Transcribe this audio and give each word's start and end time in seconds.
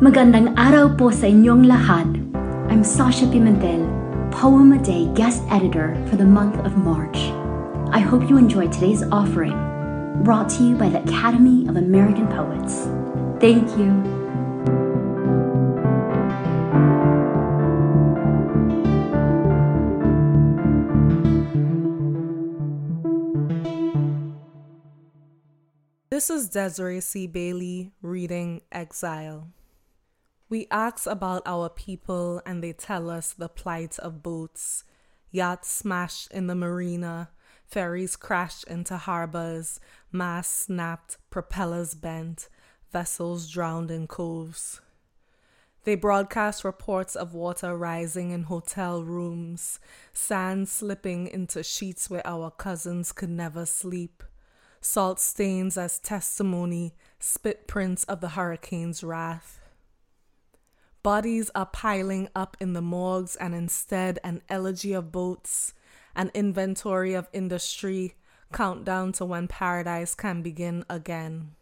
Magandang 0.00 0.56
araw 0.56 0.96
po 0.96 1.12
sa 1.12 1.28
inyong 1.28 1.68
lahat. 1.68 2.08
I'm 2.72 2.80
Sasha 2.80 3.28
Pimentel, 3.28 3.84
Poem 4.32 4.72
a 4.72 4.80
Day 4.80 5.04
guest 5.12 5.44
editor 5.52 5.92
for 6.08 6.16
the 6.16 6.24
month 6.24 6.56
of 6.64 6.72
March. 6.72 7.20
I 7.92 8.00
hope 8.00 8.24
you 8.24 8.40
enjoyed 8.40 8.72
today's 8.72 9.04
offering, 9.12 9.52
brought 10.24 10.48
to 10.56 10.64
you 10.64 10.72
by 10.72 10.88
the 10.88 11.04
Academy 11.04 11.68
of 11.68 11.76
American 11.76 12.32
Poets. 12.32 12.88
Thank 13.44 13.68
you. 13.76 13.92
This 26.08 26.32
is 26.32 26.48
Desiree 26.48 27.04
C. 27.04 27.28
Bailey 27.28 27.92
reading 28.00 28.64
Exile. 28.72 29.52
We 30.50 30.66
ask 30.72 31.06
about 31.06 31.42
our 31.46 31.68
people 31.68 32.42
and 32.44 32.60
they 32.60 32.72
tell 32.72 33.08
us 33.08 33.32
the 33.32 33.48
plight 33.48 34.00
of 34.00 34.20
boats. 34.20 34.82
Yachts 35.30 35.70
smashed 35.70 36.32
in 36.32 36.48
the 36.48 36.56
marina, 36.56 37.30
ferries 37.66 38.16
crashed 38.16 38.64
into 38.64 38.96
harbors, 38.96 39.78
masts 40.10 40.64
snapped, 40.64 41.18
propellers 41.30 41.94
bent, 41.94 42.48
vessels 42.90 43.48
drowned 43.48 43.92
in 43.92 44.08
coves. 44.08 44.80
They 45.84 45.94
broadcast 45.94 46.64
reports 46.64 47.14
of 47.14 47.32
water 47.32 47.76
rising 47.76 48.32
in 48.32 48.42
hotel 48.42 49.04
rooms, 49.04 49.78
sand 50.12 50.68
slipping 50.68 51.28
into 51.28 51.62
sheets 51.62 52.10
where 52.10 52.26
our 52.26 52.50
cousins 52.50 53.12
could 53.12 53.30
never 53.30 53.64
sleep, 53.64 54.24
salt 54.80 55.20
stains 55.20 55.78
as 55.78 56.00
testimony, 56.00 56.96
spit 57.20 57.68
prints 57.68 58.02
of 58.04 58.20
the 58.20 58.30
hurricane's 58.30 59.04
wrath. 59.04 59.59
Bodies 61.02 61.50
are 61.54 61.66
piling 61.66 62.28
up 62.34 62.58
in 62.60 62.74
the 62.74 62.82
morgues, 62.82 63.34
and 63.36 63.54
instead, 63.54 64.18
an 64.22 64.42
elegy 64.50 64.92
of 64.92 65.10
boats, 65.10 65.72
an 66.14 66.30
inventory 66.34 67.14
of 67.14 67.28
industry, 67.32 68.16
countdown 68.52 69.12
to 69.12 69.24
when 69.24 69.48
paradise 69.48 70.14
can 70.14 70.42
begin 70.42 70.84
again. 70.90 71.52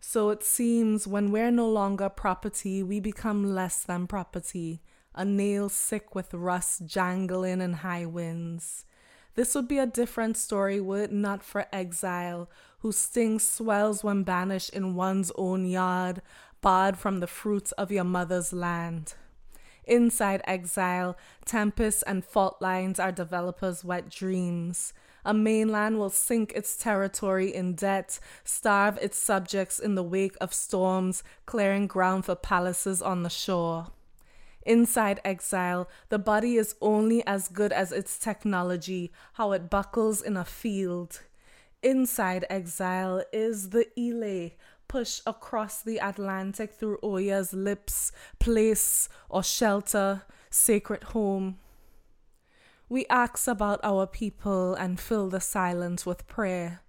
So 0.00 0.30
it 0.30 0.42
seems 0.42 1.06
when 1.06 1.30
we're 1.30 1.52
no 1.52 1.68
longer 1.68 2.08
property, 2.08 2.82
we 2.82 2.98
become 2.98 3.54
less 3.54 3.84
than 3.84 4.08
property, 4.08 4.80
a 5.14 5.24
nail 5.24 5.68
sick 5.68 6.14
with 6.14 6.34
rust 6.34 6.86
jangling 6.86 7.60
in 7.60 7.74
high 7.74 8.06
winds. 8.06 8.84
This 9.34 9.54
would 9.54 9.68
be 9.68 9.78
a 9.78 9.86
different 9.86 10.36
story 10.36 10.80
were 10.80 11.02
it 11.02 11.12
not 11.12 11.44
for 11.44 11.66
exile, 11.72 12.50
whose 12.80 12.96
sting 12.96 13.38
swells 13.38 14.02
when 14.02 14.24
banished 14.24 14.70
in 14.70 14.96
one's 14.96 15.30
own 15.36 15.64
yard, 15.64 16.22
barred 16.60 16.96
from 16.96 17.20
the 17.20 17.26
fruits 17.26 17.72
of 17.72 17.90
your 17.90 18.04
mother's 18.04 18.52
land. 18.52 19.14
Inside 19.84 20.42
exile, 20.44 21.16
tempests 21.46 22.02
and 22.02 22.24
fault 22.24 22.58
lines 22.60 23.00
are 23.00 23.10
developers' 23.10 23.84
wet 23.84 24.10
dreams. 24.10 24.92
A 25.24 25.32
mainland 25.32 25.98
will 25.98 26.10
sink 26.10 26.52
its 26.52 26.76
territory 26.76 27.54
in 27.54 27.74
debt, 27.74 28.20
starve 28.44 28.98
its 28.98 29.18
subjects 29.18 29.78
in 29.78 29.94
the 29.94 30.02
wake 30.02 30.36
of 30.40 30.52
storms, 30.52 31.22
clearing 31.46 31.86
ground 31.86 32.26
for 32.26 32.34
palaces 32.34 33.00
on 33.00 33.22
the 33.22 33.30
shore. 33.30 33.88
Inside 34.66 35.20
exile, 35.24 35.88
the 36.10 36.18
body 36.18 36.56
is 36.56 36.74
only 36.82 37.26
as 37.26 37.48
good 37.48 37.72
as 37.72 37.90
its 37.90 38.18
technology, 38.18 39.10
how 39.34 39.52
it 39.52 39.70
buckles 39.70 40.20
in 40.20 40.36
a 40.36 40.44
field. 40.44 41.22
Inside 41.82 42.44
exile 42.50 43.22
is 43.32 43.70
the 43.70 43.86
Ile, 43.98 44.50
push 44.88 45.20
across 45.26 45.82
the 45.82 45.98
Atlantic 45.98 46.72
through 46.72 46.98
Oya's 47.04 47.52
lips, 47.52 48.10
place 48.38 49.08
or 49.28 49.42
shelter, 49.42 50.22
sacred 50.50 51.04
home. 51.04 51.58
We 52.88 53.04
ask 53.10 53.46
about 53.46 53.80
our 53.82 54.06
people 54.06 54.74
and 54.74 54.98
fill 54.98 55.28
the 55.28 55.40
silence 55.40 56.06
with 56.06 56.26
prayer, 56.26 56.80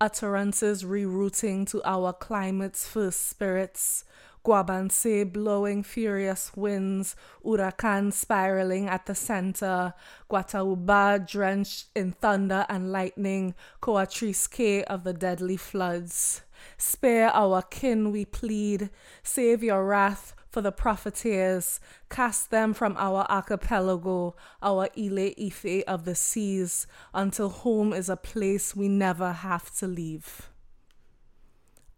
utterances 0.00 0.84
rerouting 0.84 1.68
to 1.70 1.82
our 1.84 2.12
climate's 2.12 2.86
first 2.86 3.28
spirits, 3.28 4.04
Guabancex 4.44 5.32
blowing 5.32 5.82
furious 5.82 6.56
winds, 6.56 7.14
Huracan 7.44 8.12
spiraling 8.12 8.88
at 8.88 9.06
the 9.06 9.14
center, 9.14 9.94
Guatauba 10.28 11.24
drenched 11.26 11.86
in 11.94 12.12
thunder 12.12 12.66
and 12.68 12.90
lightning, 12.90 13.54
Coatrisque 13.80 14.84
of 14.88 15.04
the 15.04 15.12
deadly 15.12 15.56
floods. 15.56 16.42
Spare 16.76 17.30
our 17.30 17.62
kin, 17.62 18.10
we 18.12 18.24
plead. 18.24 18.90
Save 19.22 19.62
your 19.62 19.84
wrath 19.84 20.34
for 20.48 20.60
the 20.60 20.70
profiteers. 20.70 21.80
Cast 22.10 22.50
them 22.50 22.74
from 22.74 22.94
our 22.98 23.26
archipelago, 23.30 24.36
our 24.62 24.88
Ile 24.96 25.32
Ife 25.38 25.82
of 25.86 26.04
the 26.04 26.14
seas, 26.14 26.86
until 27.14 27.48
home 27.48 27.92
is 27.92 28.08
a 28.08 28.16
place 28.16 28.76
we 28.76 28.88
never 28.88 29.32
have 29.32 29.74
to 29.76 29.86
leave. 29.86 30.50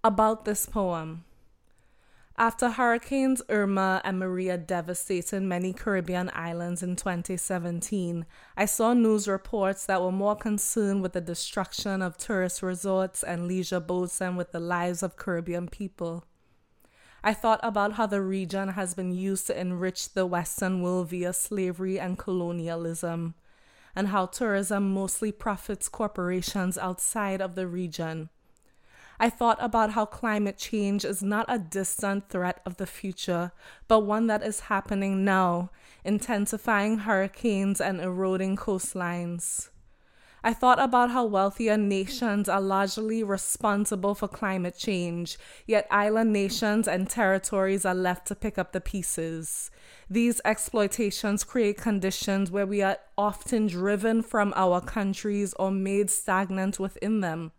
About 0.05 0.45
this 0.45 0.67
poem. 0.67 1.25
After 2.37 2.71
Hurricanes 2.71 3.43
Irma 3.49 4.01
and 4.03 4.19
Maria 4.19 4.59
devastated 4.59 5.41
many 5.41 5.73
Caribbean 5.73 6.33
islands 6.35 6.83
in 6.83 6.97
2017, 6.97 8.27
I 8.57 8.65
saw 8.65 8.93
news 8.93 9.29
reports 9.29 9.87
that 9.87 10.03
were 10.03 10.11
more 10.11 10.35
concerned 10.35 11.01
with 11.01 11.13
the 11.13 11.21
destruction 11.21 12.03
of 12.03 12.17
tourist 12.17 12.61
resorts 12.61 13.23
and 13.23 13.47
leisure 13.47 13.79
boats 13.79 14.19
than 14.19 14.35
with 14.35 14.51
the 14.51 14.59
lives 14.59 15.05
of 15.05 15.15
Caribbean 15.15 15.69
people. 15.69 16.25
I 17.23 17.35
thought 17.35 17.61
about 17.63 17.93
how 17.93 18.07
the 18.07 18.21
region 18.21 18.71
has 18.71 18.95
been 18.95 19.13
used 19.13 19.47
to 19.47 19.59
enrich 19.59 20.13
the 20.13 20.27
Western 20.27 20.83
world 20.83 21.11
via 21.11 21.33
slavery 21.33 22.01
and 22.01 22.19
colonialism, 22.19 23.35
and 23.95 24.09
how 24.09 24.27
tourism 24.27 24.93
mostly 24.93 25.31
profits 25.31 25.89
corporations 25.89 26.77
outside 26.79 27.41
of 27.41 27.55
the 27.55 27.69
region 27.69 28.29
I 29.19 29.31
thought 29.31 29.59
about 29.61 29.93
how 29.93 30.07
climate 30.07 30.59
change 30.59 31.05
is 31.05 31.23
not 31.23 31.47
a 31.49 31.59
distant 31.59 32.29
threat 32.29 32.61
of 32.67 32.77
the 32.77 32.87
future, 32.87 33.53
but 33.87 34.01
one 34.01 34.27
that 34.27 34.43
is 34.43 34.61
happening 34.61 35.25
now, 35.25 35.71
intensifying 36.05 36.99
hurricanes 36.99 37.81
and 37.81 38.01
eroding 38.01 38.57
coastlines. 38.57 39.69
I 40.47 40.53
thought 40.53 40.79
about 40.79 41.11
how 41.11 41.25
wealthier 41.25 41.79
nations 41.79 42.51
are 42.51 42.61
largely 42.61 43.23
responsible 43.23 44.15
for 44.15 44.29
climate 44.29 44.77
change, 44.77 45.39
yet 45.67 45.87
island 45.91 46.35
nations 46.35 46.87
and 46.87 47.09
territories 47.09 47.87
are 47.87 47.95
left 47.95 48.27
to 48.27 48.35
pick 48.35 48.59
up 48.59 48.73
the 48.73 48.81
pieces. 48.83 49.71
These 50.11 50.43
exploitations 50.45 51.45
create 51.45 51.79
conditions 51.79 52.51
where 52.51 52.67
we 52.67 52.83
are 52.83 52.99
often 53.17 53.69
driven 53.69 54.21
from 54.21 54.53
our 54.55 54.83
countries 54.83 55.55
or 55.55 55.71
made 55.71 56.11
stagnant 56.11 56.79
within 56.79 57.21
them. 57.21 57.53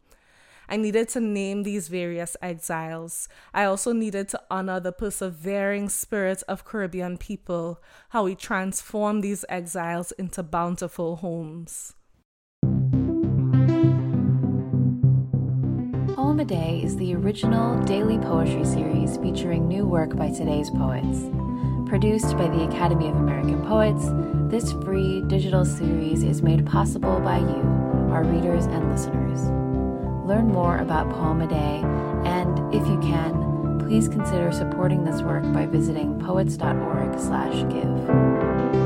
I 0.68 0.78
needed 0.78 1.10
to 1.10 1.20
name 1.20 1.64
these 1.64 1.88
various 1.88 2.36
exiles. 2.42 3.28
I 3.54 3.66
also 3.66 3.94
needed 3.94 4.30
to 4.30 4.42
honor 4.50 4.80
the 4.80 4.92
persevering 4.92 5.90
spirit 5.90 6.44
of 6.48 6.66
Caribbean 6.66 7.18
people, 7.18 7.82
how 8.10 8.26
we 8.26 8.36
transform 8.36 9.22
these 9.22 9.46
exiles 9.50 10.12
into 10.14 10.44
bountiful 10.44 11.18
homes. 11.18 11.94
Poem 16.16 16.40
a 16.40 16.46
Day 16.46 16.82
is 16.84 16.98
the 16.98 17.14
original 17.16 17.82
daily 17.84 18.18
poetry 18.18 18.66
series 18.66 19.18
featuring 19.18 19.68
new 19.68 19.86
work 19.86 20.16
by 20.16 20.30
today's 20.30 20.70
poets. 20.70 21.30
Produced 21.90 22.36
by 22.38 22.48
the 22.48 22.64
Academy 22.66 23.08
of 23.10 23.16
American 23.16 23.62
Poets, 23.68 24.08
this 24.52 24.72
free 24.84 25.22
digital 25.28 25.64
series 25.64 26.24
is 26.24 26.42
made 26.42 26.66
possible 26.66 27.20
by 27.20 27.38
you, 27.38 28.10
our 28.12 28.24
readers 28.24 28.66
and 28.66 28.92
listeners. 28.92 29.65
Learn 30.26 30.48
more 30.48 30.78
about 30.78 31.12
Poem 31.12 31.48
Day, 31.48 31.82
and 32.26 32.58
if 32.74 32.88
you 32.88 33.00
can, 33.00 33.78
please 33.78 34.08
consider 34.08 34.52
supporting 34.52 35.04
this 35.04 35.22
work 35.22 35.44
by 35.54 35.68
visiting 35.68 36.20
poets.org/give. 36.20 38.85